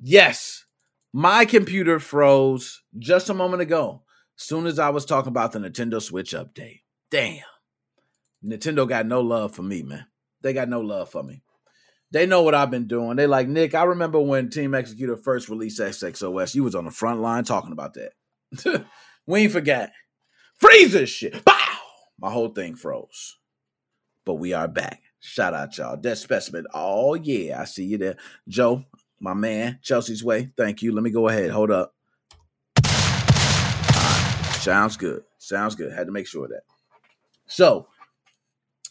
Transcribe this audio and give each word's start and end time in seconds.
Yes, 0.00 0.64
my 1.12 1.44
computer 1.44 1.98
froze 1.98 2.82
just 2.98 3.30
a 3.30 3.34
moment 3.34 3.62
ago. 3.62 4.02
Soon 4.36 4.66
as 4.66 4.78
I 4.78 4.90
was 4.90 5.06
talking 5.06 5.30
about 5.30 5.52
the 5.52 5.58
Nintendo 5.58 6.00
Switch 6.00 6.32
update. 6.32 6.82
Damn. 7.10 7.42
Nintendo 8.44 8.86
got 8.86 9.06
no 9.06 9.22
love 9.22 9.54
for 9.54 9.62
me, 9.62 9.82
man. 9.82 10.06
They 10.42 10.52
got 10.52 10.68
no 10.68 10.80
love 10.80 11.10
for 11.10 11.22
me. 11.22 11.42
They 12.10 12.26
know 12.26 12.42
what 12.42 12.54
I've 12.54 12.70
been 12.70 12.86
doing. 12.86 13.16
They 13.16 13.26
like, 13.26 13.48
Nick, 13.48 13.74
I 13.74 13.84
remember 13.84 14.20
when 14.20 14.50
Team 14.50 14.72
Xecuter 14.72 15.18
first 15.22 15.48
released 15.48 15.80
SXOS. 15.80 16.54
You 16.54 16.62
was 16.62 16.74
on 16.74 16.84
the 16.84 16.90
front 16.90 17.20
line 17.20 17.44
talking 17.44 17.72
about 17.72 17.94
that. 17.94 18.84
we 19.26 19.40
ain't 19.40 19.52
forgot. 19.52 19.90
Freeze 20.58 20.92
this 20.92 21.10
shit. 21.10 21.44
Bow! 21.44 21.54
My 22.20 22.30
whole 22.30 22.50
thing 22.50 22.76
froze. 22.76 23.38
But 24.24 24.34
we 24.34 24.52
are 24.52 24.68
back. 24.68 25.02
Shout 25.20 25.54
out, 25.54 25.76
y'all. 25.76 25.96
Dead 25.96 26.18
specimen. 26.18 26.66
Oh, 26.72 27.14
yeah. 27.14 27.60
I 27.60 27.64
see 27.64 27.84
you 27.84 27.98
there. 27.98 28.16
Joe, 28.48 28.84
my 29.20 29.34
man, 29.34 29.78
Chelsea's 29.82 30.24
way. 30.24 30.50
Thank 30.56 30.82
you. 30.82 30.92
Let 30.92 31.02
me 31.02 31.10
go 31.10 31.28
ahead. 31.28 31.50
Hold 31.50 31.70
up. 31.70 31.94
Sounds 34.60 34.96
good. 34.96 35.22
Sounds 35.38 35.74
good. 35.74 35.92
Had 35.92 36.06
to 36.06 36.12
make 36.12 36.26
sure 36.26 36.44
of 36.44 36.50
that. 36.50 36.62
So, 37.46 37.86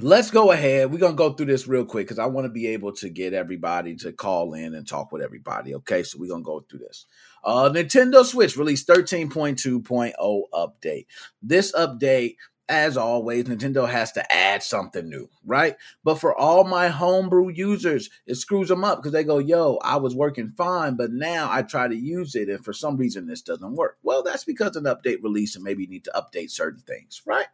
let's 0.00 0.30
go 0.30 0.50
ahead. 0.50 0.90
We're 0.90 0.98
gonna 0.98 1.14
go 1.14 1.32
through 1.32 1.46
this 1.46 1.68
real 1.68 1.84
quick 1.84 2.06
because 2.06 2.18
I 2.18 2.26
want 2.26 2.46
to 2.46 2.50
be 2.50 2.66
able 2.68 2.92
to 2.94 3.08
get 3.08 3.34
everybody 3.34 3.94
to 3.96 4.12
call 4.12 4.54
in 4.54 4.74
and 4.74 4.86
talk 4.86 5.12
with 5.12 5.22
everybody. 5.22 5.74
Okay, 5.76 6.02
so 6.02 6.18
we're 6.18 6.30
gonna 6.30 6.42
go 6.42 6.64
through 6.68 6.80
this. 6.80 7.06
Uh 7.44 7.70
Nintendo 7.70 8.24
Switch 8.24 8.56
released 8.56 8.88
13.2.0 8.88 10.42
update. 10.52 11.06
This 11.42 11.72
update 11.72 12.36
as 12.70 12.96
always, 12.96 13.44
Nintendo 13.44 13.88
has 13.88 14.12
to 14.12 14.32
add 14.32 14.62
something 14.62 15.08
new, 15.08 15.28
right? 15.44 15.76
But 16.04 16.20
for 16.20 16.34
all 16.34 16.64
my 16.64 16.88
homebrew 16.88 17.48
users, 17.48 18.08
it 18.26 18.36
screws 18.36 18.68
them 18.68 18.84
up 18.84 18.98
because 18.98 19.12
they 19.12 19.24
go, 19.24 19.38
yo, 19.38 19.78
I 19.82 19.96
was 19.96 20.14
working 20.14 20.52
fine, 20.56 20.94
but 20.96 21.10
now 21.10 21.48
I 21.50 21.62
try 21.62 21.88
to 21.88 21.96
use 21.96 22.34
it 22.36 22.48
and 22.48 22.64
for 22.64 22.72
some 22.72 22.96
reason 22.96 23.26
this 23.26 23.42
doesn't 23.42 23.74
work. 23.74 23.98
Well, 24.02 24.22
that's 24.22 24.44
because 24.44 24.76
an 24.76 24.84
update 24.84 25.22
release 25.22 25.56
and 25.56 25.64
maybe 25.64 25.82
you 25.82 25.88
need 25.88 26.04
to 26.04 26.12
update 26.14 26.50
certain 26.52 26.80
things, 26.80 27.22
right? 27.26 27.46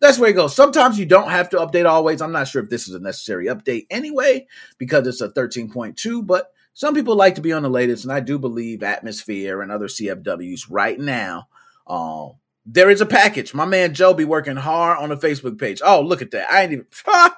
That's 0.00 0.18
where 0.18 0.30
it 0.30 0.34
goes. 0.34 0.56
Sometimes 0.56 0.98
you 0.98 1.06
don't 1.06 1.30
have 1.30 1.50
to 1.50 1.58
update 1.58 1.88
always. 1.88 2.22
I'm 2.22 2.32
not 2.32 2.48
sure 2.48 2.62
if 2.62 2.70
this 2.70 2.88
is 2.88 2.94
a 2.94 3.00
necessary 3.00 3.46
update 3.46 3.86
anyway, 3.90 4.46
because 4.78 5.06
it's 5.06 5.20
a 5.20 5.28
13.2, 5.28 6.26
but 6.26 6.52
some 6.72 6.94
people 6.94 7.16
like 7.16 7.36
to 7.36 7.40
be 7.40 7.52
on 7.52 7.62
the 7.62 7.68
latest, 7.68 8.04
and 8.04 8.12
I 8.12 8.20
do 8.20 8.38
believe 8.38 8.82
Atmosphere 8.82 9.62
and 9.62 9.70
other 9.70 9.86
CFWs 9.86 10.66
right 10.68 10.98
now. 10.98 11.48
Um, 11.86 12.34
there 12.66 12.90
is 12.90 13.00
a 13.00 13.06
package. 13.06 13.54
My 13.54 13.64
man 13.64 13.94
Joe 13.94 14.14
be 14.14 14.24
working 14.24 14.56
hard 14.56 14.98
on 14.98 15.10
the 15.10 15.16
Facebook 15.16 15.58
page. 15.58 15.80
Oh, 15.84 16.00
look 16.00 16.22
at 16.22 16.30
that. 16.32 16.50
I 16.50 16.62
ain't 16.62 16.72
even 16.72 16.86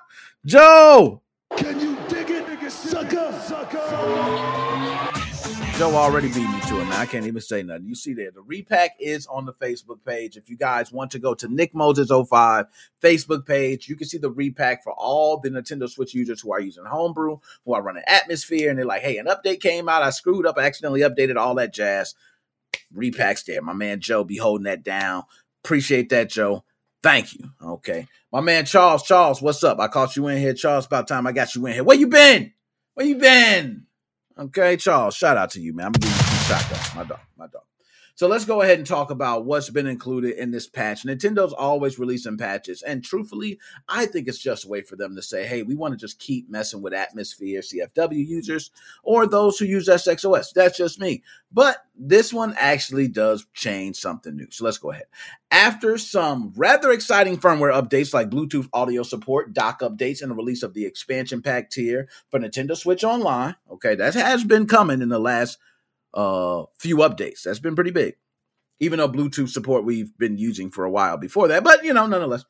Joe. 0.47 1.23
Can 1.57 1.81
you 1.81 1.97
dig 2.09 2.31
it, 2.31 2.47
nigga, 2.47 2.71
sucker, 2.71 3.33
sucker? 3.43 5.17
Joe 5.79 5.95
already 5.95 6.29
beat 6.29 6.49
me 6.49 6.61
to 6.69 6.81
it, 6.81 6.85
man. 6.85 6.93
I 6.93 7.05
can't 7.05 7.27
even 7.27 7.43
say 7.43 7.63
nothing. 7.63 7.87
You 7.87 7.95
see 7.95 8.15
there, 8.15 8.31
the 8.31 8.41
repack 8.41 8.93
is 8.99 9.27
on 9.27 9.45
the 9.45 9.53
Facebook 9.53 9.99
page. 10.07 10.39
If 10.39 10.49
you 10.49 10.57
guys 10.57 10.91
want 10.91 11.11
to 11.11 11.19
go 11.19 11.35
to 11.35 11.49
Nick 11.49 11.75
Moses 11.75 12.11
05 12.11 12.65
Facebook 13.03 13.45
page, 13.45 13.87
you 13.87 13.95
can 13.95 14.09
see 14.09 14.17
the 14.17 14.31
repack 14.31 14.83
for 14.83 14.95
all 14.95 15.39
the 15.39 15.51
Nintendo 15.51 15.87
Switch 15.87 16.15
users 16.15 16.41
who 16.41 16.51
are 16.51 16.61
using 16.61 16.87
Homebrew, 16.87 17.41
who 17.67 17.75
are 17.75 17.83
running 17.83 18.05
Atmosphere, 18.07 18.71
and 18.71 18.79
they're 18.79 18.87
like, 18.87 19.03
hey, 19.03 19.19
an 19.19 19.27
update 19.27 19.61
came 19.61 19.87
out. 19.87 20.03
I 20.03 20.11
screwed 20.11 20.47
up. 20.47 20.57
I 20.57 20.65
accidentally 20.65 21.03
updated 21.03 21.37
all 21.37 21.55
that 21.57 21.75
jazz. 21.75 22.15
Repacks 22.95 23.45
there. 23.45 23.63
My 23.63 23.73
man 23.73 24.01
Joe 24.01 24.25
be 24.25 24.37
holding 24.37 24.65
that 24.65 24.83
down. 24.83 25.25
Appreciate 25.65 26.09
that, 26.11 26.31
Joe. 26.31 26.65
Thank 27.03 27.35
you. 27.35 27.51
Okay. 27.63 28.07
My 28.33 28.41
man 28.41 28.65
Charles, 28.65 29.03
Charles, 29.05 29.41
what's 29.41 29.63
up? 29.65 29.79
I 29.79 29.89
caught 29.89 30.17
you 30.17 30.27
in 30.29 30.39
here. 30.39 30.55
Charles, 30.55 30.87
about 30.87 31.09
time 31.09 31.27
I 31.27 31.33
got 31.33 31.55
you 31.55 31.65
in 31.67 31.73
here. 31.75 31.85
Where 31.85 31.97
you 31.97 32.09
been? 32.09 32.53
Where 32.95 33.07
you 33.07 33.17
been? 33.17 33.87
Okay, 34.39 34.77
Charles, 34.77 35.15
shout 35.15 35.37
out 35.37 35.51
to 35.51 35.61
you, 35.61 35.73
man. 35.73 35.87
I'm 35.87 35.93
gonna 35.93 36.07
give 36.07 36.17
you 36.17 36.25
two 36.25 36.45
shotguns. 36.45 36.95
My 36.95 37.05
dog, 37.05 37.21
my 37.39 37.47
dog. 37.47 37.63
So 38.17 38.29
let's 38.29 38.47
go 38.47 38.63
ahead 38.63 38.79
and 38.79 38.87
talk 38.87 39.11
about 39.11 39.45
what's 39.45 39.69
been 39.69 39.87
included 39.87 40.39
in 40.39 40.51
this 40.51 40.67
patch. 40.67 41.05
Nintendo's 41.05 41.53
always 41.53 41.99
releasing 41.99 42.39
patches, 42.39 42.81
and 42.81 43.05
truthfully, 43.05 43.59
I 43.91 44.07
think 44.07 44.27
it's 44.27 44.39
just 44.39 44.65
a 44.65 44.69
way 44.69 44.81
for 44.81 44.97
them 44.97 45.15
to 45.17 45.23
say, 45.23 45.47
"Hey, 45.47 45.63
we 45.63 45.75
want 45.75 45.93
to 45.93 45.99
just 45.99 46.19
keep 46.19 46.49
messing 46.49 46.81
with 46.81 46.95
Atmosphere 46.95 47.61
CFW 47.61 48.27
users 48.27 48.71
or 49.03 49.27
those 49.27 49.59
who 49.59 49.67
use 49.67 49.87
SXOS." 49.87 50.53
That's 50.55 50.79
just 50.79 50.99
me. 50.99 51.23
But 51.53 51.85
this 51.95 52.33
one 52.33 52.55
actually 52.59 53.09
does 53.09 53.45
change 53.53 53.97
something 53.97 54.35
new. 54.35 54.49
So 54.51 54.65
let's 54.65 54.79
go 54.79 54.93
ahead. 54.93 55.07
After 55.51 55.99
some 55.99 56.55
rather 56.57 56.93
exciting 56.93 57.37
firmware 57.37 57.73
updates 57.73 58.15
like 58.15 58.31
Bluetooth 58.31 58.71
audio 58.73 59.03
support, 59.03 59.53
dock 59.53 59.81
updates, 59.81 60.23
and 60.23 60.31
the 60.31 60.35
release 60.35 60.63
of 60.63 60.73
the 60.73 60.87
expansion 60.87 61.43
pack 61.43 61.71
tier 61.71 62.09
for 62.31 62.41
Nintendo 62.41 62.79
Switch 62.79 63.05
Online, 63.05 63.57
okay, 63.71 63.95
that 63.95 64.15
has 64.15 64.43
been 64.43 64.67
coming 64.67 65.03
in 65.03 65.11
the 65.11 65.19
last 65.19 65.59
uh, 66.17 66.65
few 66.79 66.97
updates. 66.99 67.43
That's 67.43 67.61
been 67.61 67.77
pretty 67.77 67.93
big. 67.93 68.17
Even 68.81 68.99
though 68.99 69.09
Bluetooth 69.09 69.51
support 69.51 69.85
we've 69.85 70.17
been 70.19 70.37
using 70.37 70.71
for 70.71 70.85
a 70.85 70.91
while 70.91 71.17
before 71.17 71.49
that, 71.49 71.63
but 71.63 71.85
you 71.85 71.95
know, 71.95 72.07
nonetheless. 72.07 72.45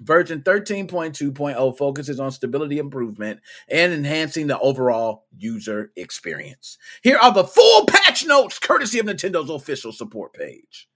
Version 0.00 0.42
13.2.0 0.42 1.78
focuses 1.78 2.18
on 2.18 2.32
stability 2.32 2.78
improvement 2.78 3.38
and 3.68 3.92
enhancing 3.92 4.48
the 4.48 4.58
overall 4.58 5.26
user 5.36 5.92
experience. 5.94 6.78
Here 7.04 7.16
are 7.16 7.32
the 7.32 7.44
full 7.44 7.86
patch 7.86 8.26
notes 8.26 8.58
courtesy 8.58 8.98
of 8.98 9.06
Nintendo's 9.06 9.50
official 9.50 9.92
support 9.92 10.32
page. 10.32 10.88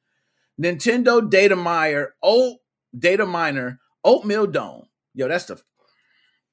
Nintendo 0.60 1.30
Data 1.30 1.54
Miner, 1.54 2.16
Oat 2.24 2.56
Data 2.98 3.24
Miner, 3.24 3.78
Oatmeal 4.02 4.48
Dome. 4.48 4.86
Yo, 5.14 5.28
that's 5.28 5.44
the 5.44 5.62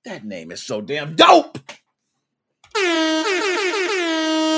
that 0.06 0.24
name 0.24 0.52
is 0.52 0.62
so 0.62 0.82
damn 0.82 1.16
dope. 1.16 1.58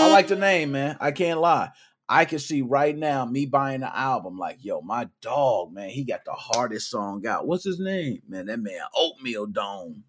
I 0.03 0.11
like 0.11 0.27
the 0.27 0.35
name, 0.35 0.71
man. 0.71 0.97
I 0.99 1.11
can't 1.11 1.39
lie. 1.39 1.69
I 2.09 2.25
can 2.25 2.39
see 2.39 2.61
right 2.61 2.97
now 2.97 3.25
me 3.25 3.45
buying 3.45 3.81
the 3.81 3.95
album, 3.95 4.37
like, 4.37 4.59
yo, 4.61 4.81
my 4.81 5.09
dog, 5.21 5.73
man, 5.73 5.89
he 5.89 6.05
got 6.05 6.23
the 6.25 6.31
hardest 6.31 6.89
song 6.89 7.25
out. 7.27 7.47
What's 7.47 7.65
his 7.65 7.79
name? 7.79 8.21
Man, 8.27 8.45
that 8.45 8.59
man, 8.59 8.79
Oatmeal 8.95 9.47
Dome. 9.47 10.03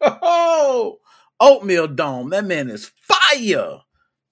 Oh, 0.00 1.00
Oatmeal 1.40 1.88
Dome. 1.88 2.30
That 2.30 2.46
man 2.46 2.70
is 2.70 2.90
fire. 2.96 3.80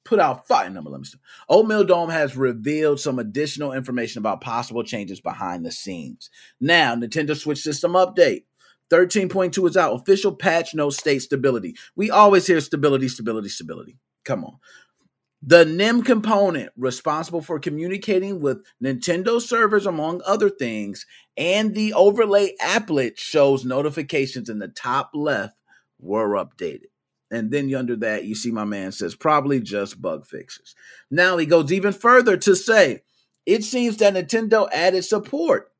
Put 0.04 0.20
out 0.20 0.48
fire. 0.48 0.70
Number, 0.70 0.90
let 0.90 1.00
me 1.00 1.06
see. 1.06 1.18
Oatmeal 1.48 1.84
Dome 1.84 2.10
has 2.10 2.36
revealed 2.36 2.98
some 2.98 3.18
additional 3.18 3.72
information 3.72 4.18
about 4.18 4.40
possible 4.40 4.82
changes 4.82 5.20
behind 5.20 5.66
the 5.66 5.70
scenes. 5.70 6.30
Now, 6.60 6.94
Nintendo 6.94 7.36
Switch 7.36 7.60
System 7.60 7.92
update. 7.92 8.44
13.2 8.90 9.68
is 9.70 9.76
out. 9.76 9.94
Official 9.94 10.34
patch 10.34 10.74
notes 10.74 10.98
state 10.98 11.20
stability. 11.20 11.74
We 11.96 12.10
always 12.10 12.46
hear 12.46 12.60
stability, 12.60 13.08
stability, 13.08 13.48
stability. 13.48 13.96
Come 14.24 14.44
on. 14.44 14.58
The 15.44 15.64
NIM 15.64 16.02
component 16.02 16.70
responsible 16.76 17.42
for 17.42 17.58
communicating 17.58 18.40
with 18.40 18.64
Nintendo 18.82 19.40
servers, 19.40 19.86
among 19.86 20.22
other 20.24 20.48
things, 20.48 21.04
and 21.36 21.74
the 21.74 21.92
overlay 21.94 22.54
applet 22.62 23.18
shows 23.18 23.64
notifications 23.64 24.48
in 24.48 24.60
the 24.60 24.68
top 24.68 25.10
left 25.14 25.56
were 25.98 26.28
updated. 26.36 26.90
And 27.32 27.50
then 27.50 27.74
under 27.74 27.96
that, 27.96 28.24
you 28.24 28.36
see 28.36 28.52
my 28.52 28.64
man 28.64 28.92
says 28.92 29.16
probably 29.16 29.60
just 29.60 30.00
bug 30.00 30.26
fixes. 30.26 30.76
Now 31.10 31.38
he 31.38 31.46
goes 31.46 31.72
even 31.72 31.92
further 31.92 32.36
to 32.36 32.54
say 32.54 33.02
it 33.44 33.64
seems 33.64 33.96
that 33.96 34.14
Nintendo 34.14 34.68
added 34.70 35.02
support 35.02 35.71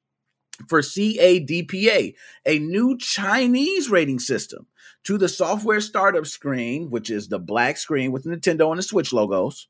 for 0.69 0.81
CADPA, 0.81 2.15
a 2.47 2.59
new 2.59 2.97
Chinese 2.99 3.91
rating 3.91 4.19
system 4.19 4.67
to 5.05 5.19
the 5.19 5.29
software 5.29 5.81
startup 5.81 6.27
screen, 6.27 6.91
which 6.91 7.11
is 7.11 7.29
the 7.29 7.39
black 7.39 7.77
screen 7.77 8.13
with 8.13 8.25
Nintendo 8.25 8.71
and 8.71 8.79
the 8.79 8.83
Switch 8.83 9.13
logos, 9.13 9.69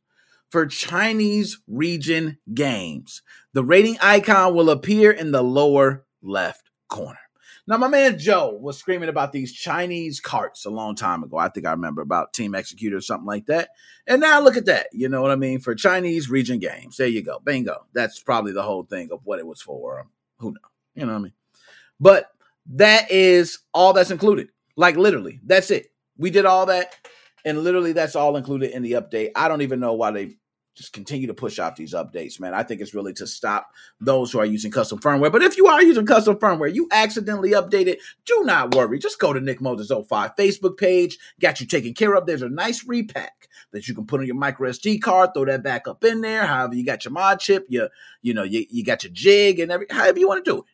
for 0.51 0.67
Chinese 0.67 1.59
region 1.67 2.39
games. 2.53 3.23
The 3.55 3.65
rating 3.65 3.97
icon 4.03 4.55
will 4.55 4.69
appear 4.71 5.11
in 5.11 5.33
the 5.33 5.43
lower 5.43 6.05
left 6.21 6.71
corner. 6.89 7.19
Now, 7.67 7.77
my 7.77 7.87
man 7.87 8.19
Joe 8.19 8.59
was 8.61 8.77
screaming 8.77 9.09
about 9.09 9.31
these 9.31 9.53
Chinese 9.53 10.21
carts 10.21 10.67
a 10.67 10.71
long 10.71 10.97
time 10.97 11.23
ago. 11.23 11.39
I 11.39 11.49
think 11.49 11.65
I 11.65 11.71
remember 11.71 12.03
about 12.03 12.33
Team 12.33 12.53
Xecuter 12.53 12.97
or 12.97 13.01
something 13.01 13.27
like 13.27 13.47
that. 13.47 13.69
And 14.07 14.21
now 14.21 14.41
look 14.41 14.57
at 14.57 14.67
that. 14.67 14.89
You 14.93 15.09
know 15.09 15.23
what 15.23 15.31
I 15.31 15.37
mean? 15.37 15.61
For 15.61 15.75
Chinese 15.77 16.29
region 16.29 16.59
games. 16.59 16.97
There 16.97 17.07
you 17.07 17.23
go. 17.23 17.39
Bingo. 17.39 17.87
That's 17.95 18.21
probably 18.21 18.53
the 18.53 18.65
whole 18.65 18.83
thing 18.83 19.11
of 19.13 19.21
what 19.23 19.39
it 19.39 19.47
was 19.47 19.63
for. 19.63 20.07
Who 20.39 20.51
knows? 20.51 20.72
You 20.95 21.07
know 21.07 21.13
what 21.13 21.19
I 21.19 21.23
mean? 21.23 21.33
But 22.01 22.27
that 22.67 23.11
is 23.11 23.59
all 23.75 23.93
that's 23.93 24.11
included. 24.11 24.49
Like 24.77 24.97
literally, 24.97 25.41
that's 25.45 25.71
it. 25.71 25.93
We 26.17 26.31
did 26.31 26.47
all 26.47 26.67
that, 26.67 26.95
and 27.45 27.59
literally 27.63 27.93
that's 27.93 28.17
all 28.17 28.37
included 28.37 28.71
in 28.71 28.83
the 28.83 28.93
update. 28.93 29.31
I 29.35 29.49
don't 29.49 29.63
even 29.63 29.81
know 29.81 29.95
why 29.95 30.11
they 30.11 30.37
just 30.75 30.93
continue 30.93 31.27
to 31.27 31.35
push 31.35 31.59
out 31.59 31.77
these 31.77 31.93
updates, 31.93 32.41
man. 32.41 32.55
I 32.55 32.63
think 32.63 32.81
it's 32.81 32.95
really 32.95 33.13
to 33.15 33.27
stop 33.27 33.69
those 34.01 34.33
who 34.33 34.39
are 34.39 34.47
using 34.47 34.71
custom 34.71 34.99
firmware. 34.99 35.31
But 35.31 35.43
if 35.43 35.57
you 35.57 35.67
are 35.67 35.83
using 35.83 36.07
custom 36.07 36.37
firmware, 36.37 36.75
you 36.75 36.89
accidentally 36.91 37.51
updated, 37.51 37.99
do 38.25 38.43
not 38.45 38.75
worry. 38.75 38.99
Just 38.99 39.19
go 39.19 39.33
to 39.33 39.41
Nick 39.41 39.61
Moses 39.61 39.89
05 39.89 40.35
Facebook 40.37 40.79
page, 40.79 41.19
got 41.41 41.61
you 41.61 41.67
taken 41.67 41.93
care 41.93 42.15
of. 42.15 42.25
There's 42.27 42.43
a 42.43 42.49
nice 42.49 42.87
repack 42.87 43.49
that 43.73 43.87
you 43.87 43.95
can 43.95 44.07
put 44.07 44.21
on 44.21 44.27
your 44.27 44.37
micro 44.37 44.71
SD 44.71 45.03
card, 45.03 45.31
throw 45.35 45.45
that 45.45 45.63
back 45.63 45.87
up 45.87 46.05
in 46.05 46.23
there. 46.23 46.47
However, 46.47 46.75
you 46.75 46.85
got 46.85 47.05
your 47.05 47.13
mod 47.13 47.41
chip, 47.41 47.67
you 47.69 47.89
you 48.23 48.33
know, 48.33 48.45
you, 48.45 48.65
you 48.71 48.85
got 48.85 49.05
your 49.05 49.13
jig 49.13 49.61
and 49.61 49.71
every 49.71 49.87
however 49.91 50.19
you 50.19 50.29
want 50.29 50.45
to 50.45 50.51
do 50.51 50.59
it. 50.59 50.65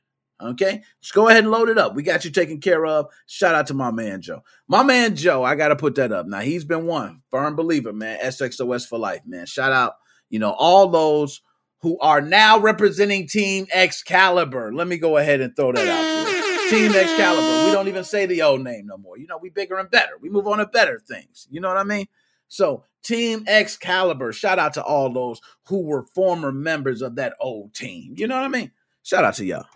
Okay, 0.40 0.82
just 1.00 1.14
go 1.14 1.28
ahead 1.28 1.42
and 1.42 1.50
load 1.50 1.68
it 1.68 1.78
up. 1.78 1.96
We 1.96 2.04
got 2.04 2.24
you 2.24 2.30
taken 2.30 2.60
care 2.60 2.86
of. 2.86 3.06
Shout 3.26 3.56
out 3.56 3.66
to 3.68 3.74
my 3.74 3.90
man 3.90 4.20
Joe. 4.20 4.44
My 4.68 4.84
man 4.84 5.16
Joe, 5.16 5.42
I 5.42 5.56
gotta 5.56 5.74
put 5.74 5.96
that 5.96 6.12
up. 6.12 6.26
Now 6.26 6.40
he's 6.40 6.64
been 6.64 6.86
one 6.86 7.22
firm 7.30 7.56
believer, 7.56 7.92
man. 7.92 8.20
SXOS 8.20 8.86
for 8.86 8.98
life, 8.98 9.22
man. 9.26 9.46
Shout 9.46 9.72
out, 9.72 9.94
you 10.30 10.38
know, 10.38 10.52
all 10.52 10.88
those 10.88 11.42
who 11.80 11.98
are 11.98 12.20
now 12.20 12.58
representing 12.60 13.26
Team 13.26 13.66
Excalibur. 13.72 14.72
Let 14.72 14.86
me 14.86 14.98
go 14.98 15.16
ahead 15.16 15.40
and 15.40 15.56
throw 15.56 15.72
that 15.72 15.88
out 15.88 16.26
there. 16.26 16.70
Team 16.70 16.94
Excalibur. 16.94 17.66
We 17.66 17.72
don't 17.72 17.88
even 17.88 18.04
say 18.04 18.26
the 18.26 18.42
old 18.42 18.62
name 18.62 18.86
no 18.86 18.96
more. 18.96 19.18
You 19.18 19.26
know, 19.26 19.38
we 19.38 19.50
bigger 19.50 19.76
and 19.78 19.90
better. 19.90 20.12
We 20.20 20.28
move 20.28 20.46
on 20.46 20.58
to 20.58 20.66
better 20.66 21.00
things. 21.00 21.48
You 21.50 21.60
know 21.60 21.68
what 21.68 21.78
I 21.78 21.84
mean? 21.84 22.06
So, 22.48 22.84
Team 23.02 23.44
Excalibur, 23.46 24.32
shout 24.32 24.58
out 24.58 24.74
to 24.74 24.82
all 24.82 25.12
those 25.12 25.40
who 25.66 25.82
were 25.82 26.04
former 26.14 26.52
members 26.52 27.02
of 27.02 27.16
that 27.16 27.34
old 27.40 27.74
team. 27.74 28.14
You 28.16 28.26
know 28.26 28.36
what 28.36 28.44
I 28.44 28.48
mean? 28.48 28.70
Shout 29.02 29.24
out 29.24 29.34
to 29.34 29.44
y'all 29.44 29.66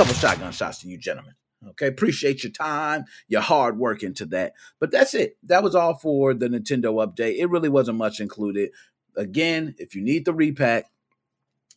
couple 0.00 0.14
shotgun 0.14 0.50
shots 0.50 0.78
to 0.78 0.88
you 0.88 0.96
gentlemen. 0.96 1.34
Okay, 1.68 1.86
appreciate 1.86 2.42
your 2.42 2.52
time, 2.52 3.04
your 3.28 3.42
hard 3.42 3.76
work 3.76 4.02
into 4.02 4.24
that. 4.24 4.54
But 4.78 4.90
that's 4.90 5.12
it. 5.12 5.36
That 5.42 5.62
was 5.62 5.74
all 5.74 5.94
for 5.94 6.32
the 6.32 6.48
Nintendo 6.48 7.06
update. 7.06 7.36
It 7.36 7.50
really 7.50 7.68
wasn't 7.68 7.98
much 7.98 8.18
included. 8.18 8.70
Again, 9.14 9.74
if 9.76 9.94
you 9.94 10.00
need 10.00 10.24
the 10.24 10.32
repack, 10.32 10.86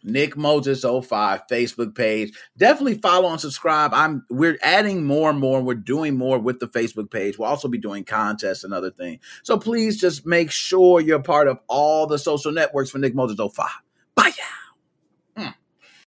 Nick 0.03 0.37
Moses 0.37 0.83
05 0.83 1.41
Facebook 1.51 1.95
page. 1.95 2.31
Definitely 2.55 2.99
follow 2.99 3.29
and 3.29 3.41
subscribe. 3.41 3.93
I'm 3.93 4.25
we're 4.29 4.57
adding 4.61 5.03
more 5.03 5.29
and 5.29 5.39
more. 5.39 5.61
We're 5.61 5.73
doing 5.73 6.17
more 6.17 6.39
with 6.39 6.61
the 6.61 6.67
Facebook 6.69 7.11
page. 7.11 7.37
We'll 7.37 7.49
also 7.49 7.67
be 7.67 7.77
doing 7.77 8.05
contests 8.05 8.63
and 8.63 8.73
other 8.73 8.91
things. 8.91 9.19
So 9.43 9.57
please 9.57 9.99
just 9.99 10.25
make 10.25 10.49
sure 10.49 11.01
you're 11.01 11.21
part 11.21 11.49
of 11.49 11.59
all 11.67 12.07
the 12.07 12.17
social 12.17 12.53
networks 12.53 12.89
for 12.89 12.99
Nick 12.99 13.15
Moses 13.15 13.37
05. 13.37 13.67
Bye. 14.15 14.31